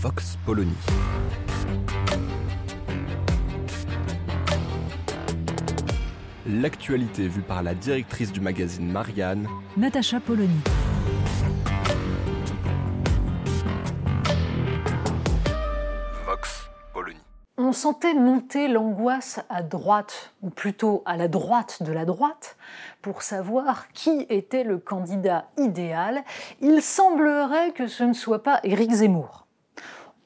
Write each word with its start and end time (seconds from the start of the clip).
Vox 0.00 0.38
Polony. 0.46 0.74
L'actualité 6.48 7.28
vue 7.28 7.42
par 7.42 7.62
la 7.62 7.74
directrice 7.74 8.32
du 8.32 8.40
magazine 8.40 8.90
Marianne, 8.90 9.46
Natacha 9.76 10.18
Polony. 10.18 10.48
Vox 16.26 16.70
Polony. 16.94 17.18
On 17.58 17.72
sentait 17.72 18.14
monter 18.14 18.68
l'angoisse 18.68 19.40
à 19.50 19.62
droite, 19.62 20.32
ou 20.42 20.48
plutôt 20.48 21.02
à 21.04 21.16
la 21.16 21.28
droite 21.28 21.82
de 21.82 21.92
la 21.92 22.06
droite, 22.06 22.56
pour 23.02 23.22
savoir 23.22 23.88
qui 23.92 24.26
était 24.30 24.64
le 24.64 24.78
candidat 24.78 25.48
idéal. 25.58 26.24
Il 26.60 26.80
semblerait 26.82 27.72
que 27.72 27.86
ce 27.86 28.04
ne 28.04 28.14
soit 28.14 28.42
pas 28.42 28.58
Éric 28.64 28.90
Zemmour. 28.90 29.42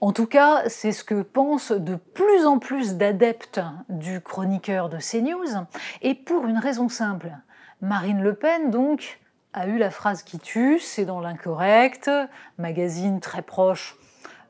En 0.00 0.12
tout 0.12 0.26
cas, 0.26 0.68
c'est 0.68 0.92
ce 0.92 1.04
que 1.04 1.22
pensent 1.22 1.72
de 1.72 1.94
plus 1.94 2.44
en 2.46 2.58
plus 2.58 2.96
d'adeptes 2.96 3.60
du 3.88 4.20
chroniqueur 4.20 4.90
de 4.90 4.98
CNews, 4.98 5.64
et 6.02 6.14
pour 6.14 6.46
une 6.46 6.58
raison 6.58 6.88
simple. 6.88 7.32
Marine 7.80 8.22
Le 8.22 8.34
Pen, 8.34 8.70
donc, 8.70 9.20
a 9.54 9.66
eu 9.66 9.78
la 9.78 9.90
phrase 9.90 10.22
qui 10.22 10.38
tue, 10.38 10.78
c'est 10.78 11.06
dans 11.06 11.20
l'incorrect, 11.20 12.10
magazine 12.58 13.20
très 13.20 13.40
proche 13.40 13.96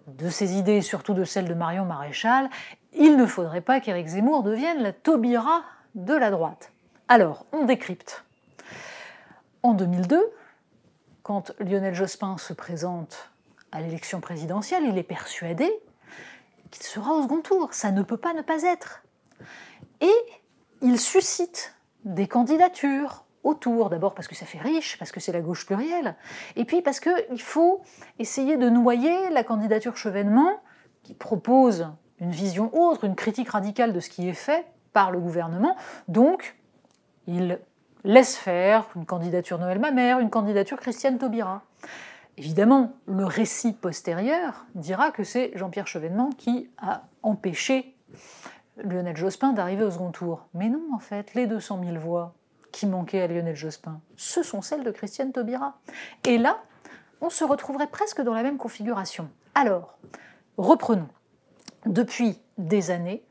de 0.08 0.28
ses 0.28 0.56
idées, 0.56 0.80
surtout 0.80 1.14
de 1.14 1.24
celles 1.24 1.48
de 1.48 1.54
Marion 1.54 1.84
Maréchal, 1.84 2.50
il 2.92 3.16
ne 3.16 3.26
faudrait 3.26 3.60
pas 3.60 3.80
qu'Éric 3.80 4.08
Zemmour 4.08 4.42
devienne 4.42 4.82
la 4.82 4.92
Taubira 4.92 5.62
de 5.94 6.14
la 6.14 6.30
droite. 6.30 6.72
Alors, 7.08 7.46
on 7.52 7.64
décrypte. 7.64 8.24
En 9.62 9.74
2002, 9.74 10.20
quand 11.22 11.52
Lionel 11.60 11.94
Jospin 11.94 12.36
se 12.38 12.52
présente 12.52 13.30
à 13.76 13.80
l'élection 13.80 14.20
présidentielle, 14.20 14.84
il 14.86 14.96
est 14.96 15.02
persuadé 15.02 15.70
qu'il 16.70 16.82
sera 16.84 17.12
au 17.12 17.22
second 17.22 17.40
tour. 17.40 17.74
Ça 17.74 17.90
ne 17.92 18.02
peut 18.02 18.16
pas 18.16 18.32
ne 18.32 18.40
pas 18.40 18.62
être. 18.62 19.02
Et 20.00 20.14
il 20.80 20.98
suscite 20.98 21.74
des 22.04 22.26
candidatures 22.26 23.24
autour, 23.44 23.90
d'abord 23.90 24.14
parce 24.14 24.28
que 24.28 24.34
ça 24.34 24.46
fait 24.46 24.58
riche, 24.58 24.98
parce 24.98 25.12
que 25.12 25.20
c'est 25.20 25.32
la 25.32 25.40
gauche 25.40 25.66
plurielle, 25.66 26.16
et 26.56 26.64
puis 26.64 26.82
parce 26.82 27.00
qu'il 27.00 27.40
faut 27.40 27.82
essayer 28.18 28.56
de 28.56 28.68
noyer 28.68 29.30
la 29.30 29.44
candidature 29.44 29.96
Chevènement, 29.96 30.60
qui 31.02 31.14
propose 31.14 31.88
une 32.18 32.30
vision 32.30 32.74
autre, 32.76 33.04
une 33.04 33.14
critique 33.14 33.50
radicale 33.50 33.92
de 33.92 34.00
ce 34.00 34.08
qui 34.08 34.28
est 34.28 34.32
fait 34.32 34.66
par 34.92 35.10
le 35.10 35.20
gouvernement. 35.20 35.76
Donc, 36.08 36.56
il 37.26 37.60
laisse 38.02 38.36
faire 38.36 38.88
une 38.96 39.04
candidature 39.04 39.58
Noël 39.58 39.78
Mamère, 39.78 40.18
une 40.18 40.30
candidature 40.30 40.78
Christiane 40.78 41.18
Taubira. 41.18 41.62
Évidemment, 42.38 42.92
le 43.06 43.24
récit 43.24 43.72
postérieur 43.72 44.66
dira 44.74 45.10
que 45.10 45.24
c'est 45.24 45.52
Jean-Pierre 45.54 45.86
Chevènement 45.86 46.30
qui 46.30 46.70
a 46.78 47.04
empêché 47.22 47.96
Lionel 48.76 49.16
Jospin 49.16 49.52
d'arriver 49.52 49.84
au 49.84 49.90
second 49.90 50.10
tour. 50.10 50.46
Mais 50.52 50.68
non, 50.68 50.82
en 50.94 50.98
fait, 50.98 51.34
les 51.34 51.46
200 51.46 51.80
000 51.82 51.98
voix 51.98 52.34
qui 52.72 52.86
manquaient 52.86 53.22
à 53.22 53.26
Lionel 53.26 53.56
Jospin, 53.56 54.00
ce 54.16 54.42
sont 54.42 54.60
celles 54.60 54.84
de 54.84 54.90
Christiane 54.90 55.32
Taubira. 55.32 55.78
Et 56.24 56.36
là, 56.36 56.62
on 57.22 57.30
se 57.30 57.44
retrouverait 57.44 57.86
presque 57.86 58.20
dans 58.20 58.34
la 58.34 58.42
même 58.42 58.58
configuration. 58.58 59.30
Alors, 59.54 59.98
reprenons. 60.58 61.08
Depuis 61.86 62.38
des 62.58 62.90
années, 62.90 63.24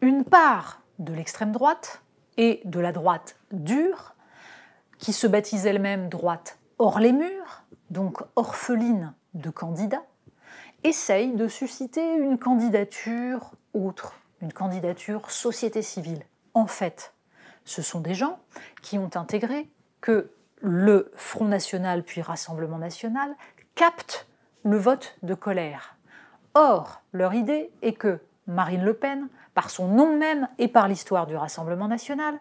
une 0.00 0.24
part 0.24 0.82
de 0.98 1.12
l'extrême 1.12 1.52
droite 1.52 2.02
et 2.36 2.62
de 2.64 2.80
la 2.80 2.92
droite 2.92 3.36
dure, 3.52 4.14
qui 4.98 5.12
se 5.12 5.26
baptise 5.26 5.66
elle-même 5.66 6.08
droite 6.08 6.58
hors 6.80 6.98
les 6.98 7.12
murs, 7.12 7.62
donc 7.90 8.22
orpheline 8.36 9.12
de 9.34 9.50
candidats, 9.50 10.02
essaye 10.82 11.34
de 11.34 11.46
susciter 11.46 12.14
une 12.14 12.38
candidature 12.38 13.52
autre, 13.74 14.14
une 14.40 14.52
candidature 14.52 15.30
société 15.30 15.82
civile. 15.82 16.22
En 16.54 16.66
fait, 16.66 17.12
ce 17.66 17.82
sont 17.82 18.00
des 18.00 18.14
gens 18.14 18.38
qui 18.80 18.98
ont 18.98 19.10
intégré 19.14 19.68
que 20.00 20.32
le 20.62 21.12
Front 21.16 21.44
National 21.44 22.02
puis 22.02 22.22
Rassemblement 22.22 22.78
National 22.78 23.36
captent 23.74 24.26
le 24.64 24.78
vote 24.78 25.18
de 25.22 25.34
colère. 25.34 25.96
Or, 26.54 27.02
leur 27.12 27.34
idée 27.34 27.70
est 27.82 27.92
que 27.92 28.20
Marine 28.46 28.84
Le 28.84 28.94
Pen, 28.94 29.28
par 29.52 29.68
son 29.68 29.86
nom 29.86 30.16
même 30.16 30.48
et 30.56 30.66
par 30.66 30.88
l'histoire 30.88 31.26
du 31.26 31.36
Rassemblement 31.36 31.88
National, 31.88 32.40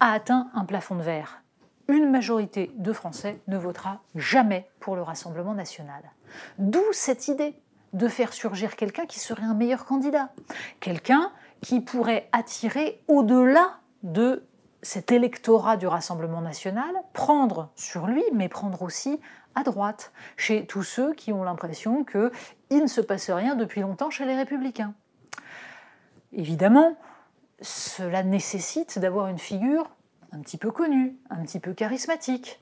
a 0.00 0.12
atteint 0.12 0.50
un 0.52 0.66
plafond 0.66 0.96
de 0.96 1.02
verre. 1.02 1.43
Une 1.88 2.10
majorité 2.10 2.70
de 2.76 2.92
Français 2.92 3.40
ne 3.46 3.58
votera 3.58 4.00
jamais 4.14 4.68
pour 4.80 4.96
le 4.96 5.02
Rassemblement 5.02 5.54
national. 5.54 6.02
D'où 6.58 6.82
cette 6.92 7.28
idée 7.28 7.54
de 7.92 8.08
faire 8.08 8.32
surgir 8.32 8.74
quelqu'un 8.76 9.06
qui 9.06 9.20
serait 9.20 9.44
un 9.44 9.54
meilleur 9.54 9.84
candidat, 9.84 10.30
quelqu'un 10.80 11.30
qui 11.60 11.80
pourrait 11.80 12.28
attirer 12.32 13.02
au-delà 13.06 13.78
de 14.02 14.44
cet 14.82 15.12
électorat 15.12 15.76
du 15.76 15.86
Rassemblement 15.86 16.40
national, 16.40 16.94
prendre 17.12 17.70
sur 17.74 18.06
lui, 18.06 18.22
mais 18.32 18.48
prendre 18.48 18.82
aussi 18.82 19.20
à 19.54 19.62
droite, 19.62 20.12
chez 20.36 20.66
tous 20.66 20.82
ceux 20.82 21.14
qui 21.14 21.32
ont 21.32 21.44
l'impression 21.44 22.04
qu'il 22.04 22.82
ne 22.82 22.86
se 22.86 23.00
passe 23.00 23.30
rien 23.30 23.54
depuis 23.54 23.80
longtemps 23.80 24.10
chez 24.10 24.24
les 24.24 24.36
républicains. 24.36 24.94
Évidemment, 26.32 26.96
cela 27.60 28.22
nécessite 28.24 28.98
d'avoir 28.98 29.28
une 29.28 29.38
figure 29.38 29.88
un 30.34 30.40
petit 30.40 30.58
peu 30.58 30.70
connue, 30.70 31.16
un 31.30 31.42
petit 31.42 31.60
peu 31.60 31.72
charismatique. 31.72 32.60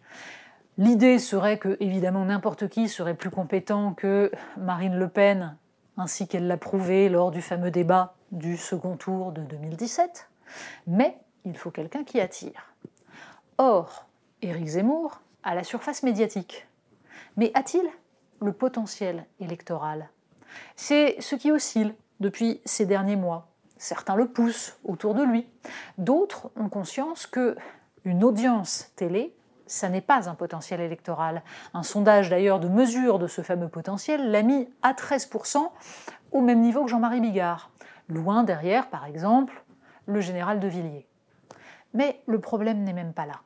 L'idée 0.79 1.19
serait 1.19 1.59
que, 1.59 1.77
évidemment, 1.81 2.25
n'importe 2.25 2.69
qui 2.69 2.89
serait 2.89 3.15
plus 3.15 3.31
compétent 3.31 3.95
que 3.95 4.31
Marine 4.57 4.97
Le 4.97 5.09
Pen, 5.09 5.57
ainsi 5.97 6.29
qu'elle 6.29 6.47
l'a 6.47 6.57
prouvé 6.57 7.09
lors 7.09 7.31
du 7.31 7.43
fameux 7.43 7.71
débat 7.71 8.15
du 8.31 8.57
second 8.57 8.97
tour 8.97 9.33
de 9.33 9.43
2017, 9.43 10.29
mais 10.87 11.19
il 11.45 11.57
faut 11.57 11.71
quelqu'un 11.71 12.05
qui 12.05 12.21
attire. 12.21 12.75
Or, 13.59 14.07
Éric 14.41 14.67
Zemmour 14.67 15.21
a 15.43 15.55
la 15.55 15.65
surface 15.65 16.03
médiatique. 16.03 16.67
Mais 17.37 17.51
a-t-il 17.55 17.87
le 18.41 18.53
potentiel 18.53 19.27
électoral? 19.41 20.09
C'est 20.77 21.17
ce 21.21 21.37
qui 21.37 21.51
oscille 21.51 21.95
depuis 22.21 22.61
ces 22.65 22.87
derniers 22.87 23.17
mois. 23.17 23.52
Certains 23.83 24.15
le 24.15 24.29
poussent 24.29 24.79
autour 24.85 25.13
de 25.13 25.25
lui. 25.25 25.45
D'autres 25.99 26.53
ont 26.55 26.69
conscience 26.69 27.27
que 27.27 27.57
une 28.05 28.23
audience 28.23 28.93
télé, 28.95 29.35
ça 29.67 29.89
n'est 29.89 30.01
pas 30.01 30.29
un 30.29 30.37
potentiel 30.37 30.81
électoral. 30.81 31.43
Un 31.75 31.83
sondage 31.83 32.31
d'ailleurs 32.31 32.61
de 32.61 32.69
mesure 32.69 33.19
de 33.19 33.27
ce 33.27 33.43
fameux 33.43 33.67
potentiel 33.67 34.31
l'a 34.31 34.45
mis 34.45 34.69
à 34.83 34.93
13% 34.93 35.69
au 36.31 36.41
même 36.41 36.61
niveau 36.61 36.85
que 36.85 36.91
Jean-Marie 36.91 37.21
Bigard. 37.21 37.73
Loin 38.09 38.45
derrière, 38.45 38.89
par 38.89 39.05
exemple, 39.05 39.65
le 40.07 40.21
général 40.21 40.61
de 40.61 40.69
Villiers. 40.69 41.09
Mais 41.93 42.23
le 42.27 42.39
problème 42.39 42.85
n'est 42.85 42.93
même 42.93 43.13
pas 43.13 43.27
là. 43.27 43.41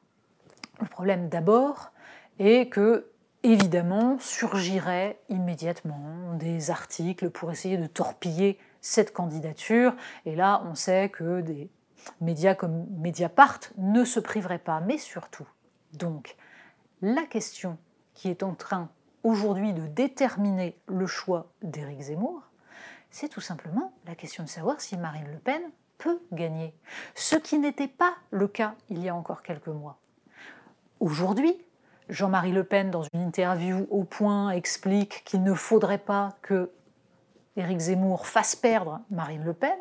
Le 0.80 0.86
problème 0.86 1.30
d'abord 1.30 1.92
est 2.38 2.68
que, 2.68 3.10
évidemment, 3.42 4.18
surgiraient 4.18 5.18
immédiatement 5.30 6.34
des 6.34 6.70
articles 6.70 7.30
pour 7.30 7.50
essayer 7.50 7.78
de 7.78 7.86
torpiller 7.86 8.58
cette 8.86 9.12
candidature. 9.12 9.94
Et 10.24 10.36
là, 10.36 10.62
on 10.64 10.74
sait 10.74 11.08
que 11.08 11.40
des 11.40 11.70
médias 12.20 12.54
comme 12.54 12.86
Mediapart 12.98 13.60
ne 13.78 14.04
se 14.04 14.20
priveraient 14.20 14.60
pas. 14.60 14.80
Mais 14.80 14.98
surtout, 14.98 15.46
donc, 15.92 16.36
la 17.02 17.24
question 17.24 17.78
qui 18.14 18.28
est 18.28 18.42
en 18.42 18.54
train 18.54 18.88
aujourd'hui 19.24 19.72
de 19.72 19.86
déterminer 19.86 20.78
le 20.86 21.06
choix 21.06 21.50
d'Éric 21.62 22.00
Zemmour, 22.00 22.42
c'est 23.10 23.28
tout 23.28 23.40
simplement 23.40 23.92
la 24.06 24.14
question 24.14 24.44
de 24.44 24.48
savoir 24.48 24.80
si 24.80 24.96
Marine 24.96 25.26
Le 25.32 25.38
Pen 25.38 25.62
peut 25.98 26.20
gagner, 26.32 26.74
ce 27.14 27.36
qui 27.36 27.58
n'était 27.58 27.88
pas 27.88 28.14
le 28.30 28.46
cas 28.46 28.74
il 28.90 29.02
y 29.02 29.08
a 29.08 29.14
encore 29.14 29.42
quelques 29.42 29.68
mois. 29.68 29.98
Aujourd'hui, 31.00 31.60
Jean-Marie 32.08 32.52
Le 32.52 32.64
Pen, 32.64 32.90
dans 32.90 33.02
une 33.14 33.20
interview 33.20 33.86
au 33.90 34.04
point, 34.04 34.50
explique 34.50 35.24
qu'il 35.24 35.42
ne 35.42 35.54
faudrait 35.54 35.98
pas 35.98 36.36
que 36.42 36.70
Éric 37.56 37.78
Zemmour 37.78 38.26
fasse 38.26 38.54
perdre 38.54 39.00
Marine 39.10 39.44
Le 39.44 39.54
Pen. 39.54 39.78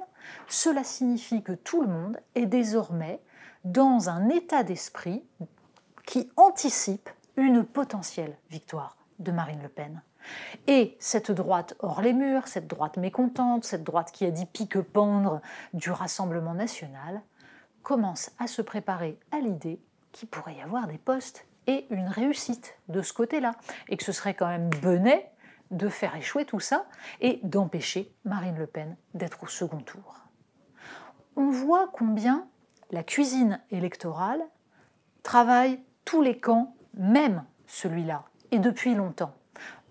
Cela 0.48 0.83
signifie 0.83 1.44
que 1.44 1.51
tout 1.51 1.81
le 1.81 1.88
monde 1.88 2.19
est 2.36 2.45
désormais 2.45 3.19
dans 3.63 4.10
un 4.10 4.30
état 4.30 4.63
d'esprit 4.63 5.24
qui 6.06 6.30
anticipe 6.38 7.10
une 7.36 7.66
potentielle 7.66 8.38
victoire 8.50 8.98
de 9.19 9.31
Marine 9.31 9.62
Le 9.62 9.69
Pen. 9.69 10.01
Et 10.68 10.95
cette 11.00 11.31
droite 11.31 11.75
hors 11.80 12.01
les 12.01 12.13
murs, 12.13 12.48
cette 12.48 12.68
droite 12.68 12.98
mécontente, 12.98 13.66
cette 13.66 13.83
droite 13.83 14.12
qui 14.12 14.25
a 14.25 14.31
dit 14.31 14.45
pique-pendre 14.45 15.42
du 15.74 15.92
Rassemblement 15.92 16.54
national, 16.54 17.22
commence 17.83 18.31
à 18.39 18.48
se 18.48 18.62
préparer 18.62 19.19
à 19.31 19.39
l'idée 19.39 19.80
qu'il 20.12 20.27
pourrait 20.30 20.56
y 20.56 20.62
avoir 20.62 20.88
des 20.88 20.98
postes 20.98 21.45
et 21.68 21.86
une 21.89 22.07
réussite 22.07 22.75
de 22.89 23.01
ce 23.01 23.13
côté-là, 23.13 23.56
et 23.89 23.98
que 23.98 24.04
ce 24.04 24.12
serait 24.12 24.33
quand 24.33 24.48
même 24.48 24.69
benet 24.81 25.31
de 25.72 25.90
faire 25.90 26.16
échouer 26.16 26.46
tout 26.46 26.60
ça 26.60 26.86
et 27.22 27.40
d'empêcher 27.44 28.14
Marine 28.24 28.58
Le 28.58 28.68
Pen 28.68 28.96
d'être 29.14 29.44
au 29.44 29.48
second 29.48 29.80
tour. 29.80 30.22
On 31.36 31.50
voit 31.50 31.90
combien 31.92 32.48
la 32.92 33.04
cuisine 33.04 33.60
électorale 33.72 34.42
travaille 35.24 35.80
tous 36.06 36.22
les 36.22 36.40
camps, 36.40 36.76
même 36.94 37.44
celui-là, 37.68 38.24
et 38.52 38.60
depuis 38.60 38.96
longtemps. 38.96 39.34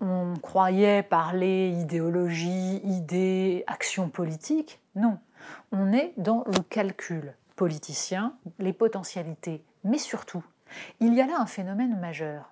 On 0.01 0.33
croyait 0.41 1.03
parler 1.03 1.69
idéologie, 1.69 2.77
idée, 2.83 3.63
action 3.67 4.09
politique. 4.09 4.81
Non, 4.95 5.19
on 5.71 5.91
est 5.91 6.13
dans 6.17 6.43
le 6.47 6.61
calcul 6.61 7.35
politicien, 7.55 8.35
les 8.59 8.73
potentialités, 8.73 9.63
mais 9.83 9.97
surtout, 9.97 10.43
il 10.99 11.13
y 11.13 11.21
a 11.21 11.27
là 11.27 11.39
un 11.39 11.45
phénomène 11.45 11.99
majeur. 11.99 12.51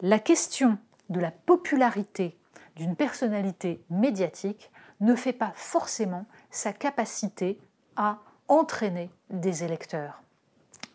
La 0.00 0.18
question 0.18 0.78
de 1.10 1.20
la 1.20 1.30
popularité 1.30 2.36
d'une 2.76 2.96
personnalité 2.96 3.84
médiatique 3.90 4.70
ne 5.00 5.14
fait 5.14 5.32
pas 5.32 5.52
forcément 5.54 6.26
sa 6.50 6.72
capacité 6.72 7.58
à 7.96 8.18
entraîner 8.48 9.10
des 9.30 9.64
électeurs. 9.64 10.22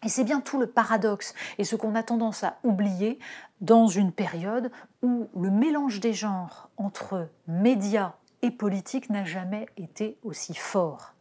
Et 0.04 0.10
c'est 0.10 0.24
bien 0.24 0.42
tout 0.42 0.60
le 0.60 0.68
paradoxe 0.68 1.34
et 1.58 1.64
ce 1.64 1.76
qu'on 1.76 1.96
a 1.96 2.04
tendance 2.04 2.44
à 2.44 2.58
oublier 2.64 3.20
dans 3.62 3.88
une 3.88 4.12
période 4.12 4.72
où 5.02 5.28
le 5.36 5.50
mélange 5.50 6.00
des 6.00 6.14
genres 6.14 6.70
entre 6.78 7.30
médias 7.48 8.14
et 8.42 8.52
politique 8.52 9.10
n'a 9.10 9.26
jamais 9.26 9.66
été 9.76 10.18
aussi 10.24 10.54
fort. 10.54 11.14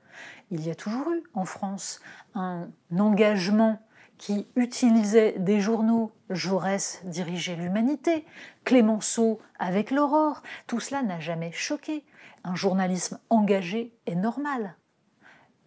Il 0.50 0.64
y 0.64 0.70
a 0.70 0.74
toujours 0.74 1.10
eu 1.10 1.22
en 1.34 1.44
France 1.44 2.00
un 2.34 2.68
engagement 2.96 3.80
qui 4.18 4.46
utilisait 4.56 5.32
des 5.38 5.60
journaux. 5.60 6.12
Jaurès 6.30 7.00
dirigeait 7.04 7.56
l'humanité, 7.56 8.24
Clémenceau 8.64 9.40
avec 9.58 9.90
l'aurore. 9.90 10.42
Tout 10.66 10.80
cela 10.80 11.02
n'a 11.02 11.20
jamais 11.20 11.52
choqué. 11.52 12.04
Un 12.44 12.54
journalisme 12.54 13.18
engagé 13.30 13.92
est 14.06 14.14
normal. 14.14 14.76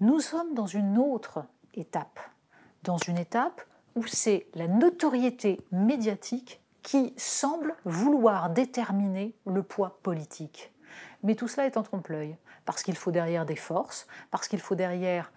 Nous 0.02 0.20
sommes 0.20 0.54
dans 0.54 0.66
une 0.66 0.98
autre 0.98 1.46
étape, 1.74 2.20
dans 2.84 2.98
une 2.98 3.18
étape 3.18 3.62
où 3.96 4.06
c'est 4.06 4.48
la 4.54 4.68
notoriété 4.68 5.60
médiatique 5.72 6.62
qui 6.84 7.14
semble 7.18 7.76
vouloir 7.86 8.50
déterminer 8.50 9.36
le 9.46 9.64
poids 9.64 10.00
politique. 10.04 10.74
Mais 11.24 11.36
tout 11.36 11.48
cela 11.48 11.66
est 11.66 11.78
en 11.78 11.84
trompe-l'œil, 11.84 12.38
parce 12.66 12.84
qu'il 12.84 12.96
faut 12.96 13.12
derrière 13.12 13.46
des 13.46 13.56
forces, 13.56 14.08
parce 14.32 14.48
qu'il 14.48 14.60
faut 14.60 14.76
derrière 14.76 15.32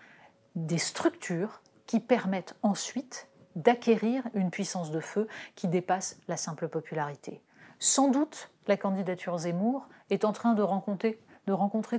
des 0.55 0.79
structures 0.79 1.61
qui 1.87 2.01
permettent 2.01 2.57
ensuite 2.63 3.29
d'acquérir 3.57 4.25
une 4.35 4.51
puissance 4.51 4.91
de 4.91 5.01
feu 5.01 5.29
qui 5.55 5.69
dépasse 5.69 6.19
la 6.29 6.37
simple 6.37 6.69
popularité. 6.69 7.43
Sans 7.79 8.09
doute, 8.09 8.51
la 8.67 8.77
candidature 8.77 9.37
Zemmour 9.39 9.89
est 10.11 10.25
en 10.25 10.33
train 10.33 10.55
de 10.55 10.63
rencontrer, 10.63 11.19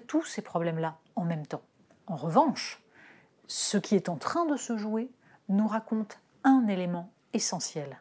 tous 0.01 0.23
ces 0.23 0.41
problèmes-là 0.41 0.97
en 1.15 1.25
même 1.25 1.45
temps. 1.45 1.61
En 2.07 2.15
revanche, 2.15 2.81
ce 3.47 3.77
qui 3.77 3.95
est 3.95 4.09
en 4.09 4.15
train 4.15 4.45
de 4.45 4.55
se 4.55 4.77
jouer 4.77 5.11
nous 5.49 5.67
raconte 5.67 6.19
un 6.43 6.67
élément 6.67 7.11
essentiel. 7.33 7.97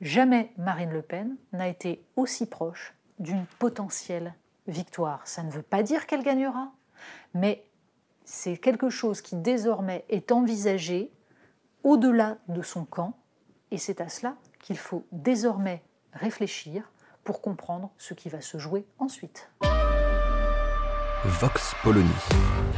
Jamais 0.00 0.52
Marine 0.56 0.92
Le 0.92 1.02
Pen 1.02 1.36
n'a 1.52 1.68
été 1.68 2.04
aussi 2.16 2.46
proche 2.46 2.94
d'une 3.18 3.46
potentielle 3.58 4.34
victoire. 4.66 5.26
Ça 5.26 5.42
ne 5.42 5.50
veut 5.50 5.62
pas 5.62 5.82
dire 5.82 6.06
qu'elle 6.06 6.22
gagnera, 6.22 6.72
mais 7.34 7.64
c'est 8.26 8.56
quelque 8.56 8.90
chose 8.90 9.22
qui 9.22 9.36
désormais 9.36 10.04
est 10.10 10.32
envisagé 10.32 11.10
au-delà 11.84 12.36
de 12.48 12.60
son 12.60 12.84
camp, 12.84 13.16
et 13.70 13.78
c'est 13.78 14.00
à 14.00 14.08
cela 14.08 14.34
qu'il 14.60 14.76
faut 14.76 15.06
désormais 15.12 15.82
réfléchir 16.12 16.90
pour 17.24 17.40
comprendre 17.40 17.90
ce 17.96 18.14
qui 18.14 18.28
va 18.28 18.40
se 18.40 18.58
jouer 18.58 18.84
ensuite. 18.98 19.48
Vox 21.24 21.74
Polony. 21.82 22.08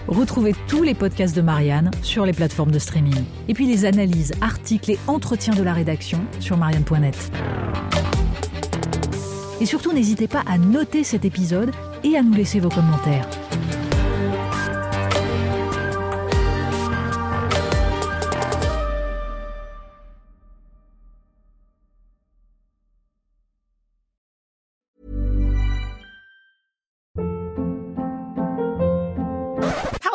Retrouvez 0.06 0.54
tous 0.68 0.82
les 0.82 0.94
podcasts 0.94 1.34
de 1.34 1.42
Marianne 1.42 1.90
sur 2.02 2.24
les 2.24 2.32
plateformes 2.32 2.70
de 2.70 2.78
streaming. 2.78 3.24
Et 3.48 3.54
puis 3.54 3.66
les 3.66 3.84
analyses, 3.84 4.32
articles 4.40 4.90
et 4.90 4.98
entretiens 5.06 5.54
de 5.54 5.62
la 5.62 5.72
rédaction 5.72 6.20
sur 6.40 6.56
marianne.net. 6.56 7.30
Et 9.60 9.66
surtout, 9.66 9.92
n'hésitez 9.92 10.28
pas 10.28 10.42
à 10.46 10.56
noter 10.56 11.04
cet 11.04 11.24
épisode 11.24 11.72
et 12.04 12.16
à 12.16 12.22
nous 12.22 12.32
laisser 12.32 12.60
vos 12.60 12.70
commentaires. 12.70 13.28